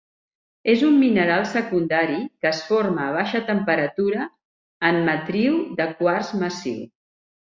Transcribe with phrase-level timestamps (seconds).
[0.71, 2.15] És un mineral secundari
[2.45, 4.25] que es forma a baixa temperatura
[4.91, 6.83] en matriu de quars massiu.